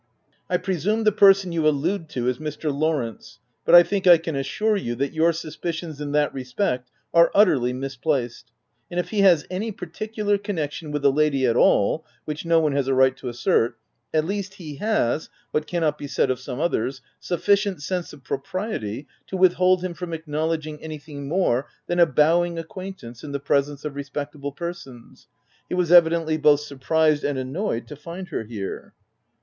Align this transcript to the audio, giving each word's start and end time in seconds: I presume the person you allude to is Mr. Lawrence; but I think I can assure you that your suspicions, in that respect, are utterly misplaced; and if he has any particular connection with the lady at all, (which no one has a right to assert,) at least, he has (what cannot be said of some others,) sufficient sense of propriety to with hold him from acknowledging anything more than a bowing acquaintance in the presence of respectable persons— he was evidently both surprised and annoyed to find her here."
I 0.49 0.57
presume 0.57 1.03
the 1.03 1.11
person 1.11 1.51
you 1.51 1.67
allude 1.67 2.09
to 2.09 2.27
is 2.27 2.39
Mr. 2.39 2.73
Lawrence; 2.73 3.37
but 3.63 3.75
I 3.75 3.83
think 3.83 4.07
I 4.07 4.17
can 4.17 4.35
assure 4.35 4.75
you 4.75 4.95
that 4.95 5.13
your 5.13 5.31
suspicions, 5.31 6.01
in 6.01 6.11
that 6.13 6.33
respect, 6.33 6.89
are 7.13 7.29
utterly 7.35 7.71
misplaced; 7.71 8.51
and 8.89 8.99
if 8.99 9.09
he 9.11 9.19
has 9.21 9.45
any 9.51 9.71
particular 9.71 10.39
connection 10.39 10.89
with 10.89 11.03
the 11.03 11.11
lady 11.11 11.45
at 11.45 11.55
all, 11.55 12.03
(which 12.25 12.45
no 12.47 12.59
one 12.59 12.71
has 12.71 12.87
a 12.87 12.95
right 12.95 13.15
to 13.17 13.29
assert,) 13.29 13.77
at 14.11 14.25
least, 14.25 14.55
he 14.55 14.77
has 14.77 15.29
(what 15.51 15.67
cannot 15.67 15.99
be 15.99 16.07
said 16.07 16.31
of 16.31 16.39
some 16.39 16.59
others,) 16.59 17.03
sufficient 17.19 17.83
sense 17.83 18.11
of 18.11 18.23
propriety 18.23 19.05
to 19.27 19.37
with 19.37 19.53
hold 19.53 19.83
him 19.83 19.93
from 19.93 20.13
acknowledging 20.13 20.81
anything 20.81 21.27
more 21.27 21.67
than 21.85 21.99
a 21.99 22.07
bowing 22.07 22.57
acquaintance 22.57 23.23
in 23.23 23.33
the 23.33 23.39
presence 23.39 23.85
of 23.85 23.93
respectable 23.95 24.51
persons— 24.51 25.27
he 25.69 25.75
was 25.75 25.91
evidently 25.91 26.37
both 26.37 26.61
surprised 26.61 27.23
and 27.23 27.37
annoyed 27.37 27.87
to 27.87 27.95
find 27.95 28.29
her 28.29 28.41
here." 28.45 28.95